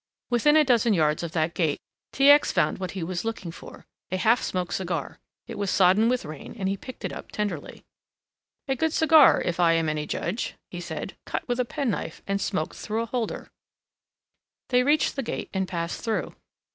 [0.31, 1.77] Within a dozen yards of that gate,
[2.11, 2.31] T.
[2.31, 2.51] X.
[2.51, 5.19] found what he had been searching for, a half smoked cigar.
[5.45, 7.83] It was sodden with rain and he picked it up tenderly.
[8.67, 12.41] "A good cigar, if I am any judge," he said, "cut with a penknife, and
[12.41, 13.51] smoked through a holder."
[14.69, 16.33] They reached the gate and passed through.